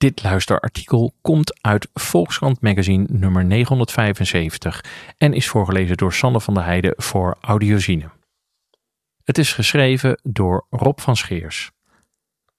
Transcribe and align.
Dit 0.00 0.22
luisterartikel 0.22 1.12
komt 1.20 1.62
uit 1.62 1.88
Volkskrant 1.94 2.60
Magazine 2.60 3.06
nummer 3.10 3.44
975 3.44 4.84
en 5.16 5.32
is 5.32 5.48
voorgelezen 5.48 5.96
door 5.96 6.12
Sander 6.12 6.40
van 6.40 6.54
der 6.54 6.64
Heijden 6.64 6.94
voor 6.96 7.36
Audiozine. 7.40 8.10
Het 9.24 9.38
is 9.38 9.52
geschreven 9.52 10.20
door 10.22 10.66
Rob 10.70 10.98
van 10.98 11.16
Scheers. 11.16 11.70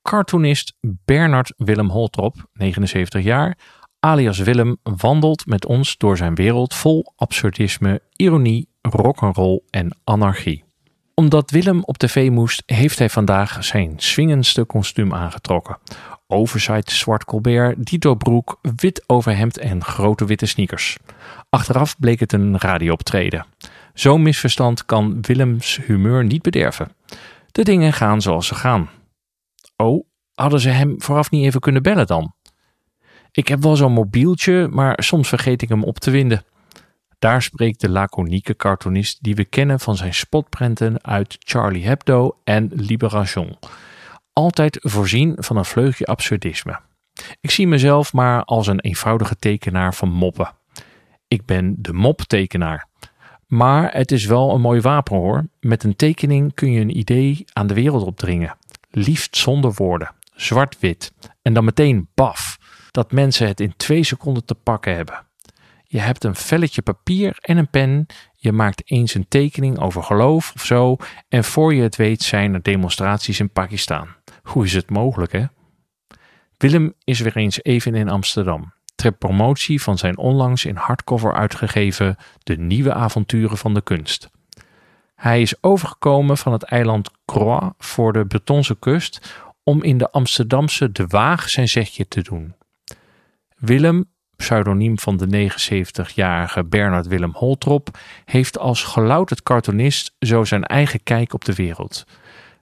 Cartoonist 0.02 0.74
Bernard 0.82 1.54
Willem 1.58 1.90
Holtrop, 1.90 2.36
79 2.54 3.24
jaar, 3.24 3.58
alias 4.00 4.40
Willem, 4.40 4.78
wandelt 4.84 5.46
met 5.46 5.66
ons 5.66 5.98
door 5.98 6.18
zijn 6.18 6.36
wereld 6.36 6.74
vol 6.74 7.14
absurdisme, 7.16 8.02
ironie, 8.16 8.70
rock'n'roll 8.82 9.62
en 9.70 9.98
anarchie. 10.04 10.71
Omdat 11.16 11.52
Willem 11.52 11.84
op 11.84 11.98
tv 11.98 12.30
moest, 12.30 12.64
heeft 12.66 13.00
hij 13.00 13.10
vandaag 13.10 13.64
zijn 13.64 13.94
swingendste 13.98 14.64
kostuum 14.64 15.14
aangetrokken. 15.14 15.78
Oversight 16.28 16.92
zwart 16.92 17.26
colbert, 17.26 17.86
dito 17.86 18.16
broek, 18.16 18.60
wit 18.76 19.04
overhemd 19.08 19.58
en 19.58 19.84
grote 19.84 20.26
witte 20.26 20.46
sneakers. 20.46 20.98
Achteraf 21.50 22.00
bleek 22.00 22.20
het 22.20 22.34
een 22.34 22.58
radiooptreden. 22.58 23.46
Zo'n 23.94 24.22
misverstand 24.22 24.86
kan 24.86 25.22
Willems 25.22 25.80
humeur 25.86 26.24
niet 26.24 26.42
bederven. 26.42 26.92
De 27.52 27.64
dingen 27.64 27.94
gaan 27.94 28.22
zoals 28.22 28.48
ze 28.48 28.56
gaan. 28.56 28.90
Oh, 29.76 30.06
hadden 30.34 30.60
ze 30.60 30.70
hem 30.70 31.02
vooraf 31.02 31.32
niet 31.32 31.46
even 31.46 31.60
kunnen 31.60 31.84
bellen 31.84 32.08
dan? 32.08 32.34
Ik 33.32 33.48
heb 33.48 33.62
wel 33.62 33.76
zo'n 33.76 33.92
mobieltje, 33.92 34.68
maar 34.72 35.04
soms 35.04 35.28
vergeet 35.28 35.62
ik 35.62 35.70
hem 35.70 35.84
op 35.84 36.00
te 36.00 36.12
winden. 36.12 36.44
Daar 37.22 37.42
spreekt 37.42 37.82
de 37.82 37.90
laconieke 37.90 38.56
cartoonist 38.56 39.24
die 39.24 39.36
we 39.36 39.46
kennen 39.46 39.80
van 39.80 39.96
zijn 39.96 40.14
spotprenten 40.14 41.04
uit 41.04 41.36
Charlie 41.40 41.86
Hebdo 41.86 42.38
en 42.44 42.72
Libération. 42.74 43.58
Altijd 44.34 44.78
voorzien 44.82 45.36
van 45.40 45.58
een 45.58 45.66
vleugje 45.66 46.06
absurdisme. 46.06 46.80
Ik 47.42 47.52
zie 47.52 47.68
mezelf 47.68 48.14
maar 48.14 48.44
als 48.44 48.68
een 48.68 48.80
eenvoudige 48.80 49.36
tekenaar 49.36 49.94
van 49.94 50.10
moppen. 50.10 50.52
Ik 51.28 51.46
ben 51.46 51.76
de 51.78 51.94
moptekenaar. 51.94 52.88
Maar 53.48 53.94
het 53.94 54.12
is 54.12 54.26
wel 54.26 54.54
een 54.54 54.62
mooi 54.62 54.82
wapen 54.82 55.16
hoor. 55.16 55.48
Met 55.60 55.84
een 55.84 55.96
tekening 55.96 56.54
kun 56.54 56.72
je 56.72 56.82
een 56.82 56.98
idee 56.98 57.46
aan 57.54 57.68
de 57.68 57.74
wereld 57.74 58.04
opdringen. 58.04 58.58
Liefst 58.90 59.38
zonder 59.38 59.74
woorden. 59.76 60.12
Zwart-wit. 60.36 61.14
En 61.42 61.54
dan 61.54 61.66
meteen 61.66 62.08
baf. 62.14 62.58
Dat 62.92 63.12
mensen 63.12 63.48
het 63.48 63.60
in 63.60 63.74
twee 63.78 64.04
seconden 64.04 64.46
te 64.46 64.56
pakken 64.56 64.96
hebben. 64.96 65.30
Je 65.92 66.00
hebt 66.00 66.24
een 66.24 66.36
velletje 66.36 66.82
papier 66.82 67.38
en 67.40 67.58
een 67.58 67.70
pen. 67.70 68.06
Je 68.36 68.52
maakt 68.52 68.82
eens 68.86 69.14
een 69.14 69.28
tekening 69.28 69.80
over 69.80 70.04
geloof 70.04 70.52
of 70.56 70.66
zo. 70.66 70.98
En 71.30 71.44
voor 71.44 71.74
je 71.74 71.82
het 71.82 71.96
weet 71.96 72.22
zijn 72.22 72.54
er 72.54 72.62
demonstraties 72.62 73.40
in 73.40 73.52
Pakistan. 73.52 74.08
Hoe 74.44 74.66
is 74.66 74.74
het 74.74 74.90
mogelijk 74.90 75.32
hè? 75.32 75.46
Willem 76.58 76.94
is 77.04 77.20
weer 77.20 77.38
eens 77.38 77.64
even 77.64 77.96
in 77.96 78.10
Amsterdam 78.10 78.74
ter 78.96 79.12
promotie 79.12 79.82
van 79.82 79.98
zijn 79.98 80.18
onlangs 80.18 80.66
in 80.66 80.76
hardcover 80.76 81.34
uitgegeven 81.34 82.18
De 82.44 82.58
Nieuwe 82.58 82.94
Avonturen 82.94 83.58
van 83.58 83.74
de 83.74 83.82
Kunst. 83.82 84.30
Hij 85.16 85.42
is 85.42 85.64
overgekomen 85.64 86.38
van 86.38 86.52
het 86.52 86.64
eiland 86.64 87.10
Croix 87.26 87.68
voor 87.78 88.14
de 88.14 88.26
Bretonse 88.26 88.80
kust 88.80 89.36
om 89.64 89.84
in 89.84 89.98
de 89.98 90.12
Amsterdamse 90.12 90.92
De 90.92 91.08
Waag 91.08 91.50
zijn 91.50 91.68
zegje 91.68 92.08
te 92.08 92.22
doen. 92.22 92.56
Willem, 93.58 94.11
pseudoniem 94.42 95.00
van 95.00 95.18
de 95.18 95.50
79-jarige 95.50 96.64
Bernard 96.64 97.08
Willem 97.08 97.32
Holtrop, 97.34 97.98
heeft 98.26 98.60
als 98.60 98.84
gelouterd 98.84 99.44
cartoonist 99.44 100.16
zo 100.20 100.44
zijn 100.44 100.64
eigen 100.64 101.04
kijk 101.04 101.34
op 101.34 101.46
de 101.46 101.54
wereld. 101.54 102.06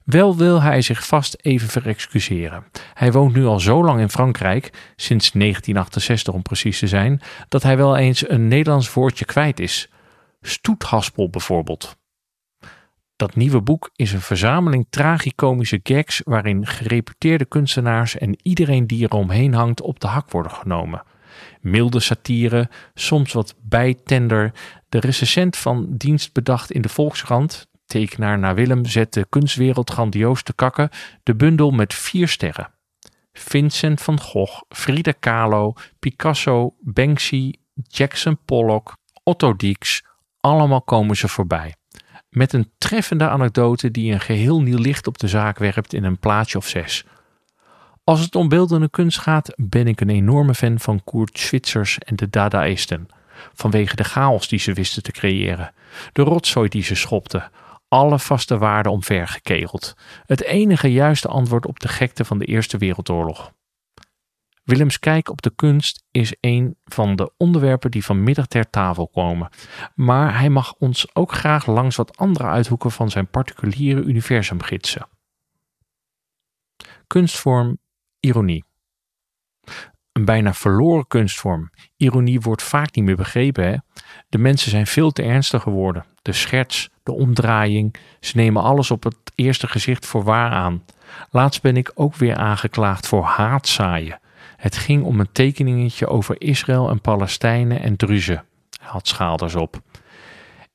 Wel 0.03 0.37
wil 0.37 0.61
hij 0.61 0.81
zich 0.81 1.07
vast 1.07 1.37
even 1.41 1.67
verexcuseren. 1.67 2.63
Hij 2.93 3.11
woont 3.11 3.35
nu 3.35 3.45
al 3.45 3.59
zo 3.59 3.83
lang 3.83 3.99
in 3.99 4.09
Frankrijk, 4.09 4.93
sinds 4.95 5.31
1968 5.31 6.33
om 6.33 6.41
precies 6.41 6.79
te 6.79 6.87
zijn, 6.87 7.21
dat 7.47 7.63
hij 7.63 7.77
wel 7.77 7.97
eens 7.97 8.29
een 8.29 8.47
Nederlands 8.47 8.93
woordje 8.93 9.25
kwijt 9.25 9.59
is. 9.59 9.89
Stoethaspel 10.41 11.29
bijvoorbeeld. 11.29 11.97
Dat 13.15 13.35
nieuwe 13.35 13.61
boek 13.61 13.89
is 13.95 14.13
een 14.13 14.21
verzameling 14.21 14.87
tragicomische 14.89 15.79
gags 15.83 16.21
waarin 16.25 16.67
gereputeerde 16.67 17.45
kunstenaars 17.45 18.17
en 18.17 18.37
iedereen 18.41 18.87
die 18.87 19.07
er 19.07 19.13
omheen 19.13 19.53
hangt 19.53 19.81
op 19.81 19.99
de 19.99 20.07
hak 20.07 20.31
worden 20.31 20.51
genomen. 20.51 21.03
Milde 21.61 21.99
satire, 21.99 22.69
soms 22.93 23.33
wat 23.33 23.55
bijtender. 23.61 24.51
De 24.89 24.99
recensent 24.99 25.57
van 25.57 25.85
dienst 25.89 26.33
bedacht 26.33 26.71
in 26.71 26.81
de 26.81 26.89
Volkskrant, 26.89 27.67
tekenaar 27.85 28.39
naar 28.39 28.55
Willem 28.55 28.85
zet 28.85 29.13
de 29.13 29.25
kunstwereld 29.29 29.89
grandioos 29.89 30.43
te 30.43 30.53
kakken, 30.53 30.89
de 31.23 31.35
bundel 31.35 31.71
met 31.71 31.93
vier 31.93 32.27
sterren. 32.27 32.71
Vincent 33.33 34.01
van 34.01 34.19
Gogh, 34.19 34.61
Frida 34.69 35.11
Kahlo, 35.19 35.73
Picasso, 35.99 36.75
Banksy, 36.79 37.53
Jackson 37.73 38.37
Pollock, 38.45 38.97
Otto 39.23 39.55
Dix, 39.55 40.03
allemaal 40.39 40.81
komen 40.81 41.15
ze 41.15 41.27
voorbij. 41.27 41.73
Met 42.29 42.53
een 42.53 42.71
treffende 42.77 43.29
anekdote 43.29 43.91
die 43.91 44.13
een 44.13 44.19
geheel 44.19 44.61
nieuw 44.61 44.77
licht 44.77 45.07
op 45.07 45.17
de 45.17 45.27
zaak 45.27 45.57
werpt 45.57 45.93
in 45.93 46.03
een 46.03 46.19
plaatje 46.19 46.57
of 46.57 46.67
zes. 46.67 47.05
Als 48.09 48.19
het 48.19 48.35
om 48.35 48.49
beeldende 48.49 48.89
kunst 48.89 49.19
gaat, 49.19 49.53
ben 49.55 49.87
ik 49.87 50.01
een 50.01 50.09
enorme 50.09 50.53
fan 50.53 50.79
van 50.79 51.03
Kurt 51.03 51.39
Schwitzers 51.39 51.97
en 51.97 52.15
de 52.15 52.29
Dadaïsten. 52.29 53.07
Vanwege 53.53 53.95
de 53.95 54.03
chaos 54.03 54.47
die 54.47 54.59
ze 54.59 54.73
wisten 54.73 55.03
te 55.03 55.11
creëren, 55.11 55.73
de 56.13 56.21
rotzooi 56.21 56.69
die 56.69 56.83
ze 56.83 56.95
schopten, 56.95 57.51
alle 57.87 58.19
vaste 58.19 58.57
waarden 58.57 58.91
omvergekegeld. 58.91 59.95
Het 60.25 60.43
enige 60.43 60.91
juiste 60.91 61.27
antwoord 61.27 61.65
op 61.65 61.79
de 61.79 61.87
gekte 61.87 62.25
van 62.25 62.37
de 62.37 62.45
Eerste 62.45 62.77
Wereldoorlog. 62.77 63.53
Willems 64.63 64.99
kijk 64.99 65.29
op 65.29 65.41
de 65.41 65.51
kunst 65.55 66.03
is 66.11 66.35
een 66.39 66.77
van 66.85 67.15
de 67.15 67.31
onderwerpen 67.37 67.91
die 67.91 68.05
vanmiddag 68.05 68.47
ter 68.47 68.69
tafel 68.69 69.07
komen. 69.07 69.49
Maar 69.95 70.39
hij 70.39 70.49
mag 70.49 70.73
ons 70.73 71.15
ook 71.15 71.31
graag 71.31 71.65
langs 71.65 71.95
wat 71.95 72.17
andere 72.17 72.47
uithoeken 72.47 72.91
van 72.91 73.09
zijn 73.09 73.27
particuliere 73.27 74.01
universum 74.01 74.61
gidsen. 74.61 75.07
Kunstvorm 77.07 77.77
ironie. 78.19 78.63
Een 80.11 80.25
bijna 80.25 80.53
verloren 80.53 81.07
kunstvorm. 81.07 81.69
Ironie 81.97 82.41
wordt 82.41 82.63
vaak 82.63 82.95
niet 82.95 83.05
meer 83.05 83.15
begrepen. 83.15 83.65
Hè? 83.65 83.75
De 84.29 84.37
mensen 84.37 84.71
zijn 84.71 84.87
veel 84.87 85.11
te 85.11 85.23
ernstig 85.23 85.61
geworden. 85.61 86.05
De 86.21 86.33
scherts, 86.33 86.89
de 87.03 87.11
omdraaiing, 87.11 87.95
ze 88.19 88.37
nemen 88.37 88.63
alles 88.63 88.91
op 88.91 89.03
het 89.03 89.15
eerste 89.35 89.67
gezicht 89.67 90.05
voor 90.05 90.23
waar 90.23 90.51
aan. 90.51 90.83
Laatst 91.29 91.61
ben 91.61 91.77
ik 91.77 91.91
ook 91.95 92.15
weer 92.15 92.35
aangeklaagd 92.35 93.07
voor 93.07 93.23
haatzaaien. 93.23 94.19
Het 94.57 94.77
ging 94.77 95.03
om 95.03 95.19
een 95.19 95.31
tekeningetje 95.31 96.07
over 96.07 96.41
Israël 96.41 96.89
en 96.89 97.01
Palestijnen 97.01 97.81
en 97.81 97.95
Druzen. 97.95 98.43
Hij 98.79 98.89
had 98.89 99.07
schaalders 99.07 99.55
op. 99.55 99.81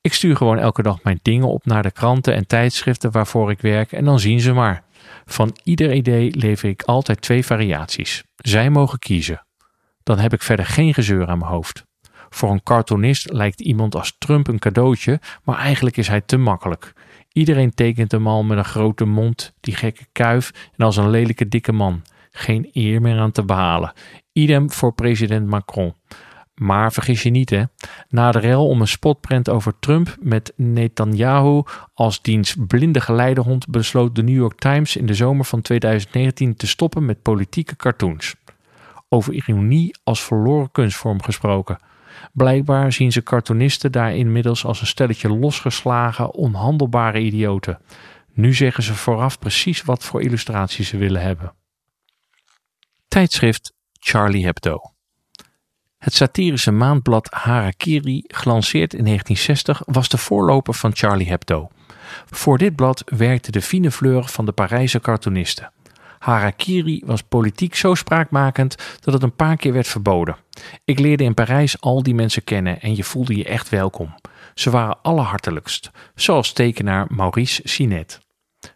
Ik 0.01 0.13
stuur 0.13 0.35
gewoon 0.35 0.57
elke 0.57 0.81
dag 0.81 1.03
mijn 1.03 1.19
dingen 1.21 1.47
op 1.47 1.65
naar 1.65 1.83
de 1.83 1.91
kranten 1.91 2.33
en 2.33 2.47
tijdschriften 2.47 3.11
waarvoor 3.11 3.51
ik 3.51 3.61
werk 3.61 3.91
en 3.91 4.05
dan 4.05 4.19
zien 4.19 4.39
ze 4.39 4.53
maar. 4.53 4.83
Van 5.25 5.57
ieder 5.63 5.93
idee 5.93 6.35
lever 6.35 6.69
ik 6.69 6.83
altijd 6.83 7.21
twee 7.21 7.45
variaties. 7.45 8.23
Zij 8.35 8.69
mogen 8.69 8.99
kiezen. 8.99 9.45
Dan 10.03 10.19
heb 10.19 10.33
ik 10.33 10.41
verder 10.41 10.65
geen 10.65 10.93
gezeur 10.93 11.27
aan 11.27 11.37
mijn 11.37 11.51
hoofd. 11.51 11.85
Voor 12.29 12.51
een 12.51 12.63
cartoonist 12.63 13.31
lijkt 13.31 13.61
iemand 13.61 13.95
als 13.95 14.15
Trump 14.17 14.47
een 14.47 14.59
cadeautje, 14.59 15.19
maar 15.43 15.57
eigenlijk 15.57 15.97
is 15.97 16.07
hij 16.07 16.21
te 16.21 16.37
makkelijk. 16.37 16.93
Iedereen 17.31 17.73
tekent 17.73 18.11
hem 18.11 18.27
al 18.27 18.43
met 18.43 18.57
een 18.57 18.65
grote 18.65 19.05
mond, 19.05 19.53
die 19.59 19.75
gekke 19.75 20.05
kuif 20.11 20.51
en 20.77 20.85
als 20.85 20.97
een 20.97 21.09
lelijke 21.09 21.47
dikke 21.47 21.71
man. 21.71 22.01
Geen 22.31 22.69
eer 22.73 23.01
meer 23.01 23.19
aan 23.19 23.31
te 23.31 23.45
behalen. 23.45 23.93
Idem 24.33 24.71
voor 24.71 24.93
president 24.93 25.47
Macron. 25.47 25.93
Maar 26.55 26.93
vergis 26.93 27.23
je 27.23 27.29
niet, 27.29 27.49
hè? 27.49 27.63
Na 28.09 28.31
de 28.31 28.39
rel 28.39 28.67
om 28.67 28.81
een 28.81 28.87
spotprint 28.87 29.49
over 29.49 29.73
Trump 29.79 30.15
met 30.19 30.53
Netanyahu 30.55 31.63
als 31.93 32.21
diens 32.21 32.55
blinde 32.67 33.01
geleidehond 33.01 33.67
besloot 33.67 34.15
de 34.15 34.23
New 34.23 34.35
York 34.35 34.59
Times 34.59 34.95
in 34.95 35.05
de 35.05 35.13
zomer 35.13 35.45
van 35.45 35.61
2019 35.61 36.55
te 36.55 36.67
stoppen 36.67 37.05
met 37.05 37.21
politieke 37.21 37.75
cartoons. 37.75 38.35
Over 39.09 39.33
ironie 39.33 39.95
als 40.03 40.23
verloren 40.23 40.71
kunstvorm 40.71 41.21
gesproken. 41.23 41.79
Blijkbaar 42.33 42.91
zien 42.91 43.11
ze 43.11 43.23
cartoonisten 43.23 43.91
daar 43.91 44.15
inmiddels 44.15 44.65
als 44.65 44.81
een 44.81 44.87
stelletje 44.87 45.29
losgeslagen, 45.29 46.33
onhandelbare 46.33 47.19
idioten. 47.19 47.79
Nu 48.33 48.53
zeggen 48.53 48.83
ze 48.83 48.93
vooraf 48.93 49.39
precies 49.39 49.81
wat 49.81 50.03
voor 50.03 50.21
illustraties 50.21 50.87
ze 50.87 50.97
willen 50.97 51.21
hebben. 51.21 51.53
Tijdschrift 53.07 53.73
Charlie 53.99 54.45
Hebdo. 54.45 54.94
Het 56.05 56.13
satirische 56.13 56.71
maandblad 56.71 57.27
Harakiri, 57.31 58.23
gelanceerd 58.27 58.93
in 58.93 59.03
1960, 59.03 59.81
was 59.85 60.09
de 60.09 60.17
voorloper 60.17 60.73
van 60.73 60.95
Charlie 60.95 61.27
Hebdo. 61.27 61.69
Voor 62.25 62.57
dit 62.57 62.75
blad 62.75 63.03
werkte 63.05 63.51
de 63.51 63.61
fine 63.61 63.91
fleur 63.91 64.23
van 64.23 64.45
de 64.45 64.51
Parijse 64.51 64.99
cartoonisten. 64.99 65.71
Harakiri 66.19 67.01
was 67.05 67.21
politiek 67.21 67.75
zo 67.75 67.95
spraakmakend 67.95 68.75
dat 68.99 69.13
het 69.13 69.23
een 69.23 69.35
paar 69.35 69.57
keer 69.57 69.73
werd 69.73 69.87
verboden. 69.87 70.35
Ik 70.83 70.99
leerde 70.99 71.23
in 71.23 71.33
Parijs 71.33 71.81
al 71.81 72.03
die 72.03 72.15
mensen 72.15 72.43
kennen 72.43 72.81
en 72.81 72.95
je 72.95 73.03
voelde 73.03 73.35
je 73.35 73.45
echt 73.45 73.69
welkom. 73.69 74.15
Ze 74.53 74.69
waren 74.69 75.01
allerhartelijkst, 75.01 75.91
zoals 76.15 76.53
tekenaar 76.53 77.05
Maurice 77.09 77.61
Sinet, 77.63 78.19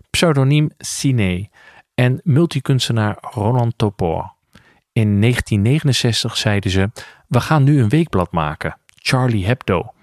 pseudoniem 0.09 0.69
Ciné 0.77 1.47
en 1.95 2.21
multikunstenaar 2.23 3.17
Roland 3.21 3.73
Topor. 3.77 4.37
In 4.91 5.21
1969 5.21 6.37
zeiden 6.37 6.71
ze: 6.71 6.91
We 7.27 7.39
gaan 7.39 7.63
nu 7.63 7.81
een 7.81 7.89
weekblad 7.89 8.31
maken, 8.31 8.77
Charlie 8.95 9.45
Hebdo. 9.45 9.93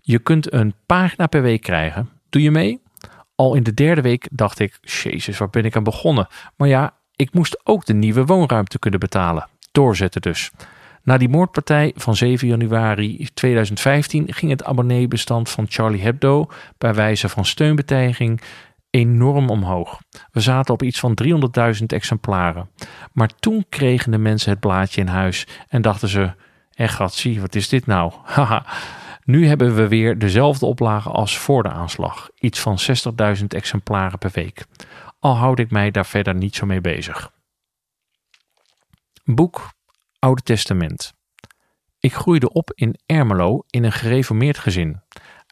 Je 0.00 0.18
kunt 0.18 0.52
een 0.52 0.74
pagina 0.86 1.26
per 1.26 1.42
week 1.42 1.62
krijgen. 1.62 2.08
Doe 2.30 2.42
je 2.42 2.50
mee? 2.50 2.82
Al 3.34 3.54
in 3.54 3.62
de 3.62 3.74
derde 3.74 4.00
week 4.00 4.28
dacht 4.30 4.58
ik: 4.58 4.78
Jezus, 4.80 5.38
waar 5.38 5.50
ben 5.50 5.64
ik 5.64 5.76
aan 5.76 5.82
begonnen? 5.82 6.26
Maar 6.56 6.68
ja, 6.68 6.94
ik 7.16 7.32
moest 7.32 7.60
ook 7.66 7.84
de 7.84 7.94
nieuwe 7.94 8.24
woonruimte 8.24 8.78
kunnen 8.78 9.00
betalen. 9.00 9.48
Doorzetten 9.72 10.20
dus. 10.20 10.50
Na 11.02 11.18
die 11.18 11.28
moordpartij 11.28 11.92
van 11.96 12.16
7 12.16 12.48
januari 12.48 13.28
2015 13.34 14.32
ging 14.32 14.50
het 14.50 14.64
abonneebestand 14.64 15.50
van 15.50 15.66
Charlie 15.68 16.02
Hebdo 16.02 16.46
bij 16.78 16.94
wijze 16.94 17.28
van 17.28 17.44
steunbetuiging 17.44 18.40
enorm 18.94 19.50
omhoog. 19.50 20.00
We 20.30 20.40
zaten 20.40 20.74
op 20.74 20.82
iets 20.82 21.00
van 21.00 21.18
300.000 21.24 21.84
exemplaren. 21.86 22.70
Maar 23.12 23.28
toen 23.38 23.66
kregen 23.68 24.10
de 24.10 24.18
mensen 24.18 24.50
het 24.50 24.60
blaadje 24.60 25.00
in 25.00 25.06
huis 25.06 25.46
en 25.68 25.82
dachten 25.82 26.08
ze: 26.08 26.32
Echt, 26.74 27.12
zie, 27.12 27.40
wat 27.40 27.54
is 27.54 27.68
dit 27.68 27.86
nou? 27.86 28.12
Haha. 28.34 28.66
Nu 29.24 29.46
hebben 29.46 29.74
we 29.74 29.88
weer 29.88 30.18
dezelfde 30.18 30.66
oplage 30.66 31.10
als 31.10 31.38
voor 31.38 31.62
de 31.62 31.68
aanslag. 31.68 32.30
Iets 32.38 32.60
van 32.60 32.78
60.000 33.38 33.44
exemplaren 33.48 34.18
per 34.18 34.30
week. 34.32 34.64
Al 35.18 35.36
houd 35.36 35.58
ik 35.58 35.70
mij 35.70 35.90
daar 35.90 36.06
verder 36.06 36.34
niet 36.34 36.54
zo 36.54 36.66
mee 36.66 36.80
bezig. 36.80 37.30
Boek 39.24 39.70
Oude 40.18 40.42
Testament. 40.42 41.12
Ik 41.98 42.14
groeide 42.14 42.52
op 42.52 42.72
in 42.74 42.96
Ermelo 43.06 43.62
in 43.70 43.84
een 43.84 43.92
gereformeerd 43.92 44.58
gezin. 44.58 45.00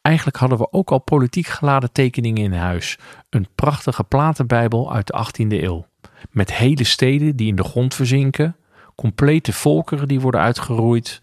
Eigenlijk 0.03 0.37
hadden 0.37 0.59
we 0.59 0.73
ook 0.73 0.91
al 0.91 0.99
politiek 0.99 1.47
geladen 1.47 1.93
tekeningen 1.93 2.43
in 2.43 2.53
huis. 2.53 2.99
Een 3.31 3.49
prachtige 3.55 4.05
platenbijbel 4.05 4.93
uit 4.93 5.07
de 5.07 5.27
18e 5.27 5.63
eeuw. 5.63 5.87
Met 6.31 6.55
hele 6.55 6.85
steden 6.85 7.37
die 7.37 7.49
in 7.49 7.57
de 7.57 7.65
grond 7.65 7.95
verzinken, 7.95 8.57
complete 8.95 9.53
volkeren 9.53 10.09
die 10.09 10.21
worden 10.21 10.41
uitgeroeid, 10.41 11.21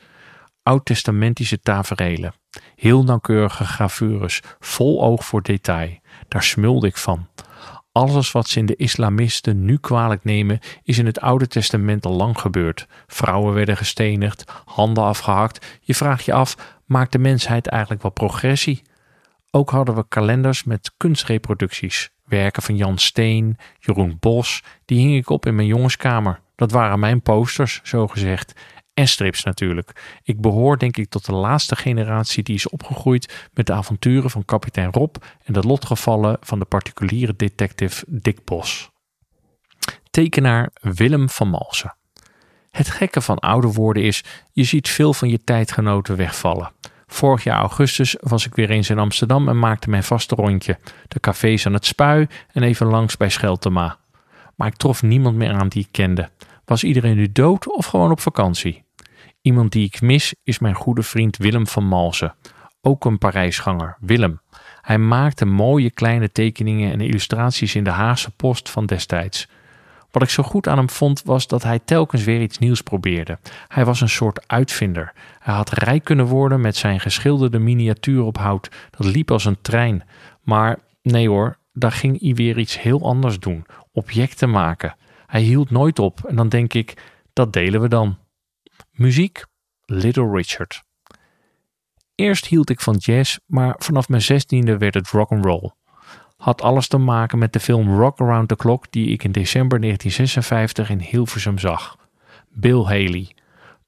oud-testamentische 0.63 1.59
taferelen. 1.59 2.33
Heel 2.75 3.03
nauwkeurige 3.03 3.65
gravures, 3.65 4.41
vol 4.59 5.03
oog 5.03 5.25
voor 5.25 5.41
detail. 5.41 5.99
Daar 6.27 6.43
smulde 6.43 6.87
ik 6.87 6.97
van. 6.97 7.27
Alles 7.99 8.31
wat 8.31 8.47
ze 8.47 8.59
in 8.59 8.65
de 8.65 8.75
islamisten 8.75 9.65
nu 9.65 9.77
kwalijk 9.77 10.23
nemen, 10.23 10.59
is 10.83 10.97
in 10.97 11.05
het 11.05 11.19
Oude 11.19 11.47
Testament 11.47 12.05
al 12.05 12.13
lang 12.13 12.39
gebeurd. 12.39 12.87
Vrouwen 13.07 13.53
werden 13.53 13.77
gestenigd, 13.77 14.51
handen 14.65 15.03
afgehakt. 15.03 15.79
Je 15.81 15.95
vraagt 15.95 16.25
je 16.25 16.33
af, 16.33 16.77
maakt 16.85 17.11
de 17.11 17.19
mensheid 17.19 17.67
eigenlijk 17.67 18.01
wel 18.01 18.11
progressie? 18.11 18.81
Ook 19.51 19.69
hadden 19.69 19.95
we 19.95 20.05
kalenders 20.07 20.63
met 20.63 20.91
kunstreproducties. 20.97 22.09
Werken 22.25 22.63
van 22.63 22.75
Jan 22.75 22.97
Steen, 22.97 23.57
Jeroen 23.79 24.17
Bos, 24.19 24.63
die 24.85 24.99
hing 24.99 25.15
ik 25.15 25.29
op 25.29 25.45
in 25.45 25.55
mijn 25.55 25.67
jongenskamer. 25.67 26.39
Dat 26.55 26.71
waren 26.71 26.99
mijn 26.99 27.21
posters, 27.21 27.79
zo 27.83 28.07
gezegd. 28.07 28.53
En 28.99 29.07
strips 29.07 29.43
natuurlijk. 29.43 30.19
Ik 30.23 30.41
behoor 30.41 30.77
denk 30.77 30.97
ik 30.97 31.09
tot 31.09 31.25
de 31.25 31.33
laatste 31.33 31.75
generatie 31.75 32.43
die 32.43 32.55
is 32.55 32.69
opgegroeid 32.69 33.49
met 33.53 33.65
de 33.65 33.73
avonturen 33.73 34.29
van 34.29 34.45
kapitein 34.45 34.91
Rob 34.91 35.15
en 35.43 35.53
de 35.53 35.59
lotgevallen 35.59 36.37
van 36.41 36.59
de 36.59 36.65
particuliere 36.65 37.33
detective 37.35 38.05
Dick 38.07 38.45
Bos. 38.45 38.89
Tekenaar 40.09 40.69
Willem 40.81 41.29
van 41.29 41.49
Malsen. 41.49 41.95
Het 42.71 42.89
gekke 42.89 43.21
van 43.21 43.39
ouder 43.39 43.71
worden 43.71 44.03
is, 44.03 44.23
je 44.51 44.63
ziet 44.63 44.89
veel 44.89 45.13
van 45.13 45.29
je 45.29 45.43
tijdgenoten 45.43 46.15
wegvallen. 46.15 46.71
Vorig 47.07 47.43
jaar 47.43 47.59
augustus 47.59 48.15
was 48.19 48.45
ik 48.45 48.55
weer 48.55 48.69
eens 48.69 48.89
in 48.89 48.99
Amsterdam 48.99 49.49
en 49.49 49.59
maakte 49.59 49.89
mijn 49.89 50.03
vaste 50.03 50.35
rondje. 50.35 50.77
De 51.07 51.19
cafés 51.19 51.65
aan 51.65 51.73
het 51.73 51.85
Spui 51.85 52.27
en 52.51 52.63
even 52.63 52.87
langs 52.87 53.17
bij 53.17 53.29
Scheltema. 53.29 53.97
Maar 54.55 54.67
ik 54.67 54.75
trof 54.75 55.01
niemand 55.01 55.35
meer 55.35 55.53
aan 55.53 55.67
die 55.67 55.83
ik 55.83 55.91
kende. 55.91 56.29
Was 56.65 56.83
iedereen 56.83 57.15
nu 57.15 57.31
dood 57.31 57.67
of 57.67 57.85
gewoon 57.85 58.11
op 58.11 58.19
vakantie? 58.19 58.87
Iemand 59.41 59.71
die 59.71 59.85
ik 59.85 60.01
mis 60.01 60.35
is 60.43 60.59
mijn 60.59 60.75
goede 60.75 61.03
vriend 61.03 61.37
Willem 61.37 61.67
van 61.67 61.85
Malsen. 61.85 62.35
Ook 62.81 63.05
een 63.05 63.17
Parijsganger, 63.17 63.97
Willem. 63.99 64.41
Hij 64.81 64.97
maakte 64.97 65.45
mooie 65.45 65.91
kleine 65.91 66.31
tekeningen 66.31 66.91
en 66.91 67.01
illustraties 67.01 67.75
in 67.75 67.83
de 67.83 67.89
Haagse 67.89 68.31
Post 68.31 68.69
van 68.69 68.85
destijds. 68.85 69.47
Wat 70.11 70.23
ik 70.23 70.29
zo 70.29 70.43
goed 70.43 70.67
aan 70.67 70.77
hem 70.77 70.89
vond 70.89 71.23
was 71.23 71.47
dat 71.47 71.63
hij 71.63 71.79
telkens 71.79 72.23
weer 72.23 72.41
iets 72.41 72.57
nieuws 72.57 72.81
probeerde. 72.81 73.39
Hij 73.67 73.85
was 73.85 74.01
een 74.01 74.09
soort 74.09 74.47
uitvinder. 74.47 75.13
Hij 75.39 75.53
had 75.53 75.69
rijk 75.69 76.03
kunnen 76.03 76.25
worden 76.25 76.61
met 76.61 76.75
zijn 76.75 76.99
geschilderde 76.99 77.59
miniatuur 77.59 78.23
op 78.23 78.37
hout. 78.37 78.71
Dat 78.89 79.05
liep 79.05 79.31
als 79.31 79.45
een 79.45 79.61
trein. 79.61 80.03
Maar 80.41 80.79
nee 81.01 81.29
hoor, 81.29 81.57
daar 81.73 81.91
ging 81.91 82.21
hij 82.21 82.33
weer 82.33 82.57
iets 82.57 82.81
heel 82.81 83.01
anders 83.01 83.39
doen. 83.39 83.65
Objecten 83.91 84.49
maken. 84.49 84.95
Hij 85.25 85.41
hield 85.41 85.69
nooit 85.69 85.99
op 85.99 86.19
en 86.25 86.35
dan 86.35 86.49
denk 86.49 86.73
ik, 86.73 87.03
dat 87.33 87.53
delen 87.53 87.81
we 87.81 87.87
dan. 87.87 88.17
Muziek, 88.99 89.45
Little 89.85 90.29
Richard. 90.31 90.83
Eerst 92.15 92.45
hield 92.45 92.69
ik 92.69 92.81
van 92.81 92.95
jazz, 92.95 93.37
maar 93.45 93.75
vanaf 93.77 94.09
mijn 94.09 94.21
zestiende 94.21 94.77
werd 94.77 94.93
het 94.93 95.09
rock 95.09 95.31
and 95.31 95.45
roll. 95.45 95.71
Had 96.37 96.61
alles 96.61 96.87
te 96.87 96.97
maken 96.97 97.37
met 97.37 97.53
de 97.53 97.59
film 97.59 97.97
Rock 97.99 98.21
Around 98.21 98.47
the 98.47 98.55
Clock 98.55 98.91
die 98.91 99.07
ik 99.07 99.23
in 99.23 99.31
december 99.31 99.81
1956 99.81 100.89
in 100.89 100.99
Hilversum 100.99 101.57
zag. 101.57 101.97
Bill 102.49 102.83
Haley. 102.83 103.35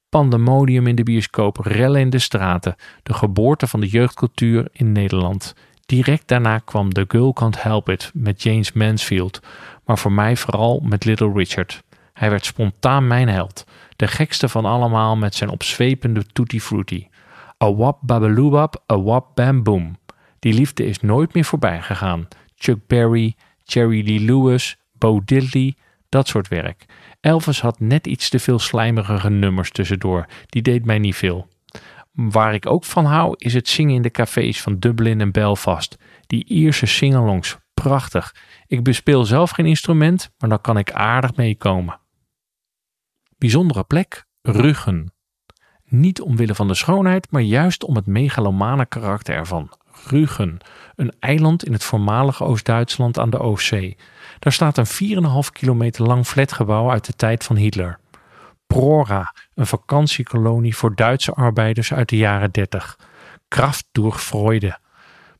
Pandemonium 0.08 0.86
in 0.86 0.94
de 0.94 1.02
bioscoop, 1.02 1.56
rellen 1.56 2.00
in 2.00 2.10
de 2.10 2.18
straten, 2.18 2.76
de 3.02 3.14
geboorte 3.14 3.66
van 3.66 3.80
de 3.80 3.88
jeugdcultuur 3.88 4.68
in 4.72 4.92
Nederland. 4.92 5.54
Direct 5.86 6.28
daarna 6.28 6.58
kwam 6.58 6.92
The 6.92 7.04
Girl 7.08 7.32
Can't 7.32 7.62
Help 7.62 7.88
It 7.88 8.10
met 8.14 8.42
James 8.42 8.72
Mansfield, 8.72 9.40
maar 9.84 9.98
voor 9.98 10.12
mij 10.12 10.36
vooral 10.36 10.80
met 10.80 11.04
Little 11.04 11.32
Richard. 11.32 11.82
Hij 12.12 12.30
werd 12.30 12.44
spontaan 12.44 13.06
mijn 13.06 13.28
held. 13.28 13.66
De 13.96 14.06
gekste 14.06 14.48
van 14.48 14.64
allemaal 14.64 15.16
met 15.16 15.34
zijn 15.34 15.50
opzwepende 15.50 16.26
tutti 16.26 16.60
frutti. 16.60 17.08
Babaloobab, 18.00 18.84
a 18.92 19.00
wap 19.00 19.34
bam 19.34 19.62
boom. 19.62 19.96
Die 20.38 20.54
liefde 20.54 20.84
is 20.84 21.00
nooit 21.00 21.34
meer 21.34 21.44
voorbij 21.44 21.82
gegaan. 21.82 22.28
Chuck 22.54 22.86
Berry, 22.86 23.34
Jerry 23.64 24.06
Lee 24.06 24.20
Lewis, 24.20 24.76
Bo 24.92 25.20
Diddley, 25.24 25.76
dat 26.08 26.28
soort 26.28 26.48
werk. 26.48 26.84
Elvis 27.20 27.60
had 27.60 27.80
net 27.80 28.06
iets 28.06 28.28
te 28.28 28.38
veel 28.38 28.58
slijmerige 28.58 29.30
nummers 29.30 29.70
tussendoor. 29.70 30.26
Die 30.46 30.62
deed 30.62 30.84
mij 30.84 30.98
niet 30.98 31.16
veel. 31.16 31.48
Waar 32.12 32.54
ik 32.54 32.66
ook 32.66 32.84
van 32.84 33.04
hou 33.04 33.34
is 33.38 33.54
het 33.54 33.68
zingen 33.68 33.94
in 33.94 34.02
de 34.02 34.10
cafés 34.10 34.62
van 34.62 34.78
Dublin 34.78 35.20
en 35.20 35.32
Belfast. 35.32 35.98
Die 36.26 36.44
Ierse 36.44 36.86
singalongs, 36.86 37.58
prachtig. 37.74 38.34
Ik 38.66 38.82
bespeel 38.82 39.24
zelf 39.24 39.50
geen 39.50 39.66
instrument, 39.66 40.30
maar 40.38 40.48
dan 40.48 40.60
kan 40.60 40.78
ik 40.78 40.92
aardig 40.92 41.36
meekomen. 41.36 42.00
Bijzondere 43.42 43.84
plek, 43.84 44.24
Ruggen. 44.42 45.12
Niet 45.84 46.20
omwille 46.20 46.54
van 46.54 46.68
de 46.68 46.74
schoonheid, 46.74 47.30
maar 47.30 47.42
juist 47.42 47.84
om 47.84 47.96
het 47.96 48.06
megalomane 48.06 48.86
karakter 48.86 49.34
ervan. 49.34 49.70
Ruggen, 50.06 50.58
een 50.96 51.12
eiland 51.20 51.64
in 51.64 51.72
het 51.72 51.84
voormalige 51.84 52.44
Oost-Duitsland 52.44 53.18
aan 53.18 53.30
de 53.30 53.38
Oostzee. 53.38 53.96
Daar 54.38 54.52
staat 54.52 54.78
een 54.78 55.22
4,5 55.46 55.52
kilometer 55.52 56.04
lang 56.04 56.26
flatgebouw 56.26 56.90
uit 56.90 57.04
de 57.06 57.12
tijd 57.12 57.44
van 57.44 57.56
Hitler. 57.56 57.98
Prora, 58.66 59.34
een 59.54 59.66
vakantiekolonie 59.66 60.76
voor 60.76 60.94
Duitse 60.94 61.32
arbeiders 61.32 61.92
uit 61.92 62.08
de 62.08 62.16
jaren 62.16 62.50
30. 62.50 62.98
Kraft 63.48 63.84
door 63.92 64.14
Freude. 64.14 64.78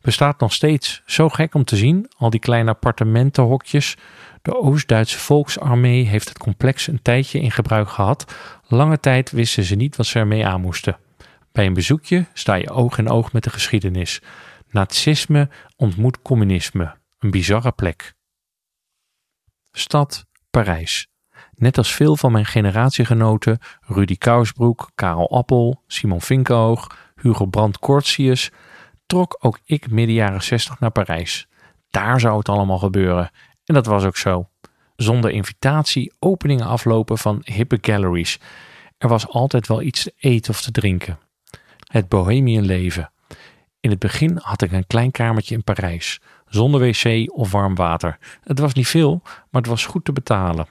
Bestaat 0.01 0.41
nog 0.41 0.53
steeds. 0.53 1.03
Zo 1.07 1.29
gek 1.29 1.55
om 1.55 1.65
te 1.65 1.77
zien, 1.77 2.11
al 2.17 2.31
die 2.31 2.41
kleine 2.41 2.71
appartementenhokjes, 2.71 3.97
de 4.43 4.55
Oost-Duitse 4.55 5.19
Volksarmee 5.19 6.07
heeft 6.07 6.29
het 6.29 6.39
complex 6.39 6.87
een 6.87 7.03
tijdje 7.03 7.41
in 7.41 7.51
gebruik 7.51 7.89
gehad. 7.89 8.35
Lange 8.67 9.01
tijd 9.01 9.31
wisten 9.31 9.65
ze 9.65 9.75
niet 9.75 9.97
wat 9.97 10.07
ze 10.07 10.19
ermee 10.19 10.47
aan 10.47 10.61
moesten. 10.61 10.97
Bij 11.53 11.67
een 11.67 11.75
bezoekje 11.75 12.27
sta 12.33 12.55
je 12.55 12.71
oog 12.71 12.99
in 12.99 13.09
oog 13.09 13.33
met 13.33 13.45
de 13.45 13.51
geschiedenis. 13.51 14.23
Nazisme 14.71 15.49
ontmoet 15.77 16.23
communisme. 16.23 16.95
Een 17.19 17.31
bizarre 17.31 17.73
plek. 17.73 18.15
Stad 19.73 20.27
Parijs. 20.51 21.07
Net 21.55 21.79
als 21.79 21.95
veel 21.95 22.17
van 22.17 22.33
mijn 22.33 22.47
generatiegenoten, 22.47 23.59
Rudy 23.81 24.17
Kousbroek, 24.17 24.91
Karel 24.95 25.31
Appel, 25.31 25.83
Simon 25.87 26.21
Vinkenhoog, 26.21 26.97
Hugo 27.15 27.47
Brandt 27.47 27.79
Cortius, 27.79 28.51
trok 29.07 29.37
ook 29.41 29.59
ik 29.65 29.91
midden 29.91 30.15
jaren 30.15 30.43
60 30.43 30.81
naar 30.81 30.91
Parijs. 30.91 31.47
Daar 31.91 32.21
zou 32.21 32.39
het 32.39 32.49
allemaal 32.49 32.79
gebeuren 32.79 33.31
en 33.73 33.79
dat 33.83 33.87
was 33.87 34.05
ook 34.05 34.17
zo. 34.17 34.49
Zonder 34.97 35.31
invitatie 35.31 36.13
openingen 36.19 36.67
aflopen 36.67 37.19
van 37.19 37.41
hippe 37.45 37.79
galleries. 37.81 38.39
Er 38.99 39.09
was 39.09 39.29
altijd 39.29 39.67
wel 39.67 39.83
iets 39.83 40.03
te 40.03 40.13
eten 40.17 40.51
of 40.51 40.63
te 40.63 40.71
drinken. 40.71 41.19
Het 41.87 42.09
bohemian 42.09 42.65
leven. 42.65 43.13
In 43.81 43.91
het 43.91 43.99
begin 43.99 44.39
had 44.43 44.63
ik 44.63 44.73
een 44.73 44.87
klein 44.87 45.11
kamertje 45.11 45.55
in 45.55 45.65
Parijs, 45.65 46.21
zonder 46.47 46.81
wc 46.81 47.33
of 47.33 47.53
warm 47.53 47.75
water. 47.75 48.19
Het 48.43 48.59
was 48.59 48.73
niet 48.73 48.89
veel, 48.89 49.21
maar 49.23 49.63
het 49.63 49.67
was 49.67 49.87
goed 49.87 50.05
te 50.05 50.13
betalen. 50.13 50.67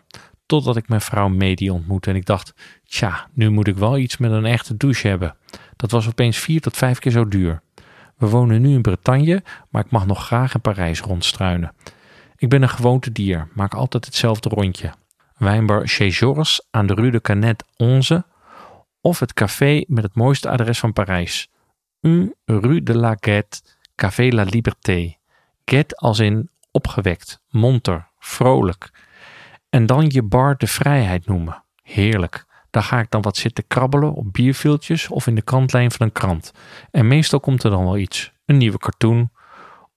Totdat 0.45 0.77
ik 0.77 0.89
mijn 0.89 1.01
vrouw 1.01 1.27
Medi 1.27 1.69
ontmoette 1.69 2.09
en 2.09 2.15
ik 2.15 2.25
dacht, 2.25 2.53
tja, 2.85 3.27
nu 3.33 3.49
moet 3.49 3.67
ik 3.67 3.75
wel 3.75 3.97
iets 3.97 4.17
met 4.17 4.31
een 4.31 4.45
echte 4.45 4.77
douche 4.77 5.07
hebben. 5.07 5.35
Dat 5.75 5.91
was 5.91 6.07
opeens 6.07 6.37
vier 6.37 6.61
tot 6.61 6.77
vijf 6.77 6.99
keer 6.99 7.11
zo 7.11 7.27
duur. 7.27 7.61
We 8.17 8.29
wonen 8.29 8.61
nu 8.61 8.73
in 8.73 8.81
Bretagne, 8.81 9.43
maar 9.69 9.85
ik 9.85 9.91
mag 9.91 10.05
nog 10.05 10.25
graag 10.25 10.53
in 10.53 10.61
Parijs 10.61 10.99
rondstruinen. 10.99 11.73
Ik 12.41 12.49
ben 12.49 12.61
een 12.61 12.69
gewoontedier, 12.69 13.47
maak 13.53 13.73
altijd 13.73 14.05
hetzelfde 14.05 14.49
rondje. 14.49 14.93
wijnbar 15.37 15.87
Chez 15.87 16.17
Georges 16.17 16.67
aan 16.71 16.85
de 16.87 16.93
Rue 16.93 17.11
de 17.11 17.21
Canet 17.21 17.63
11 17.75 18.21
of 19.01 19.19
het 19.19 19.33
café 19.33 19.83
met 19.87 20.03
het 20.03 20.15
mooiste 20.15 20.49
adres 20.49 20.79
van 20.79 20.93
Parijs. 20.93 21.49
1 21.99 22.35
Rue 22.45 22.83
de 22.83 22.97
la 22.97 23.15
Guette, 23.19 23.61
Café 23.95 24.27
La 24.27 24.43
Liberté. 24.43 25.15
Get 25.65 25.97
als 25.97 26.19
in 26.19 26.49
opgewekt, 26.71 27.41
monter, 27.49 28.07
vrolijk. 28.19 28.91
En 29.69 29.85
dan 29.85 30.05
je 30.07 30.23
bar 30.23 30.57
de 30.57 30.67
vrijheid 30.67 31.25
noemen. 31.25 31.63
Heerlijk. 31.81 32.45
Daar 32.69 32.83
ga 32.83 32.99
ik 32.99 33.09
dan 33.09 33.21
wat 33.21 33.37
zitten 33.37 33.67
krabbelen 33.67 34.13
op 34.13 34.33
bierviltjes 34.33 35.07
of 35.07 35.27
in 35.27 35.35
de 35.35 35.41
kantlijn 35.41 35.91
van 35.91 36.05
een 36.05 36.11
krant. 36.11 36.51
En 36.91 37.07
meestal 37.07 37.39
komt 37.39 37.63
er 37.63 37.71
dan 37.71 37.83
wel 37.83 37.97
iets. 37.97 38.31
Een 38.45 38.57
nieuwe 38.57 38.77
cartoon. 38.77 39.29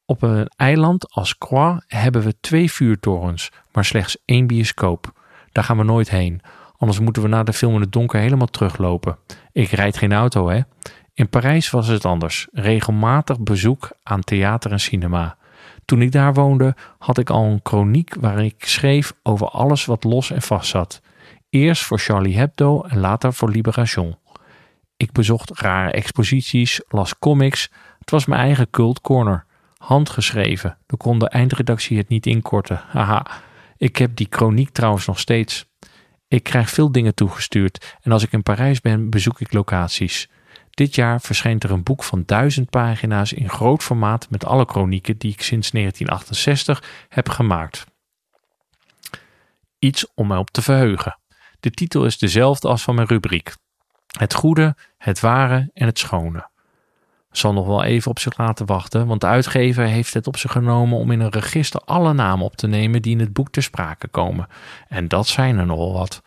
Op 0.06 0.23
een 0.23 0.49
eiland 0.56 1.11
als 1.11 1.38
Croix 1.38 1.84
hebben 1.87 2.23
we 2.23 2.40
twee 2.40 2.73
vuurtorens, 2.73 3.50
maar 3.73 3.84
slechts 3.84 4.16
één 4.25 4.46
bioscoop. 4.46 5.12
Daar 5.52 5.64
gaan 5.64 5.76
we 5.76 5.84
nooit 5.84 6.11
heen. 6.11 6.40
Anders 6.76 7.00
moeten 7.00 7.23
we 7.23 7.28
na 7.28 7.42
de 7.42 7.52
film 7.52 7.75
in 7.75 7.80
het 7.80 7.92
donker 7.92 8.20
helemaal 8.20 8.46
teruglopen. 8.46 9.18
Ik 9.52 9.70
rijd 9.70 9.96
geen 9.96 10.12
auto, 10.12 10.49
hè? 10.49 10.61
In 11.14 11.28
Parijs 11.28 11.70
was 11.70 11.87
het 11.87 12.04
anders. 12.04 12.49
Regelmatig 12.52 13.40
bezoek 13.40 13.90
aan 14.02 14.20
theater 14.20 14.73
en 14.73 14.80
cinema. 14.80 15.37
Toen 15.84 16.02
ik 16.02 16.12
daar 16.12 16.34
woonde, 16.34 16.75
had 16.99 17.18
ik 17.18 17.30
al 17.30 17.44
een 17.44 17.61
chroniek 17.62 18.14
waarin 18.20 18.44
ik 18.44 18.64
schreef 18.64 19.12
over 19.23 19.49
alles 19.49 19.84
wat 19.84 20.04
los 20.04 20.30
en 20.30 20.42
vast 20.42 20.68
zat. 20.68 21.00
Eerst 21.50 21.82
voor 21.82 21.99
Charlie 21.99 22.37
Hebdo 22.37 22.82
en 22.82 22.99
later 22.99 23.32
voor 23.32 23.50
Libération. 23.50 24.16
Ik 24.96 25.12
bezocht 25.12 25.50
rare 25.58 25.90
exposities, 25.90 26.80
las 26.88 27.18
comics. 27.18 27.70
Het 27.99 28.11
was 28.11 28.26
mijn 28.26 28.40
eigen 28.40 28.70
cult 28.70 29.00
corner. 29.00 29.44
Handgeschreven. 29.84 30.78
Dan 30.86 30.98
kon 30.98 31.18
de 31.18 31.28
eindredactie 31.28 31.96
het 31.96 32.08
niet 32.08 32.26
inkorten. 32.26 32.82
Haha. 32.88 33.26
Ik 33.76 33.96
heb 33.96 34.16
die 34.16 34.26
chroniek 34.30 34.70
trouwens 34.70 35.06
nog 35.06 35.18
steeds. 35.18 35.66
Ik 36.28 36.42
krijg 36.42 36.70
veel 36.70 36.92
dingen 36.92 37.14
toegestuurd 37.14 37.96
en 38.00 38.12
als 38.12 38.22
ik 38.22 38.32
in 38.32 38.42
Parijs 38.42 38.80
ben, 38.80 39.10
bezoek 39.10 39.40
ik 39.40 39.52
locaties. 39.52 40.28
Dit 40.70 40.94
jaar 40.94 41.20
verschijnt 41.20 41.64
er 41.64 41.70
een 41.70 41.82
boek 41.82 42.02
van 42.04 42.22
duizend 42.26 42.70
pagina's 42.70 43.32
in 43.32 43.48
groot 43.48 43.82
formaat 43.82 44.30
met 44.30 44.44
alle 44.44 44.64
chronieken 44.64 45.18
die 45.18 45.32
ik 45.32 45.42
sinds 45.42 45.70
1968 45.70 47.06
heb 47.08 47.28
gemaakt. 47.28 47.86
Iets 49.78 50.06
om 50.14 50.26
mij 50.26 50.38
op 50.38 50.50
te 50.50 50.62
verheugen. 50.62 51.18
De 51.60 51.70
titel 51.70 52.04
is 52.04 52.18
dezelfde 52.18 52.68
als 52.68 52.82
van 52.82 52.94
mijn 52.94 53.06
rubriek. 53.06 53.54
Het 54.18 54.34
goede, 54.34 54.76
het 54.96 55.20
ware 55.20 55.70
en 55.74 55.86
het 55.86 55.98
schone. 55.98 56.52
Zal 57.36 57.52
nog 57.52 57.66
wel 57.66 57.84
even 57.84 58.10
op 58.10 58.18
zich 58.18 58.38
laten 58.38 58.66
wachten, 58.66 59.06
want 59.06 59.20
de 59.20 59.26
uitgever 59.26 59.84
heeft 59.84 60.14
het 60.14 60.26
op 60.26 60.36
zich 60.36 60.52
genomen 60.52 60.98
om 60.98 61.10
in 61.10 61.20
een 61.20 61.30
register 61.30 61.80
alle 61.80 62.12
namen 62.12 62.44
op 62.44 62.56
te 62.56 62.66
nemen 62.66 63.02
die 63.02 63.12
in 63.12 63.20
het 63.20 63.32
boek 63.32 63.50
ter 63.50 63.62
sprake 63.62 64.08
komen. 64.08 64.46
En 64.88 65.08
dat 65.08 65.26
zijn 65.26 65.58
er 65.58 65.66
nogal 65.66 65.92
wat. 65.92 66.22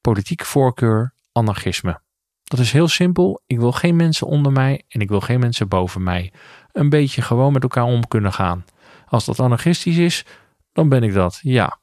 Politieke 0.00 0.44
voorkeur, 0.44 1.14
anarchisme. 1.32 2.00
Dat 2.44 2.58
is 2.58 2.72
heel 2.72 2.88
simpel. 2.88 3.42
Ik 3.46 3.58
wil 3.58 3.72
geen 3.72 3.96
mensen 3.96 4.26
onder 4.26 4.52
mij 4.52 4.82
en 4.88 5.00
ik 5.00 5.08
wil 5.08 5.20
geen 5.20 5.40
mensen 5.40 5.68
boven 5.68 6.02
mij. 6.02 6.32
Een 6.72 6.88
beetje 6.88 7.22
gewoon 7.22 7.52
met 7.52 7.62
elkaar 7.62 7.84
om 7.84 8.08
kunnen 8.08 8.32
gaan. 8.32 8.64
Als 9.06 9.24
dat 9.24 9.40
anarchistisch 9.40 9.96
is, 9.96 10.24
dan 10.72 10.88
ben 10.88 11.02
ik 11.02 11.12
dat, 11.12 11.38
ja. 11.42 11.78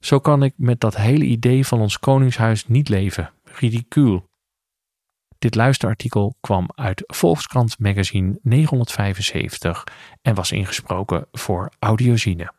Zo 0.00 0.18
kan 0.18 0.42
ik 0.42 0.52
met 0.56 0.80
dat 0.80 0.96
hele 0.96 1.24
idee 1.24 1.66
van 1.66 1.80
ons 1.80 1.98
koningshuis 1.98 2.66
niet 2.66 2.88
leven. 2.88 3.30
Ridicuul. 3.44 4.27
Dit 5.38 5.54
luisterartikel 5.54 6.34
kwam 6.40 6.68
uit 6.74 7.02
Volkskrant 7.06 7.78
Magazine 7.78 8.38
975 8.42 9.84
en 10.22 10.34
was 10.34 10.52
ingesproken 10.52 11.26
voor 11.32 11.72
Audiozine. 11.78 12.52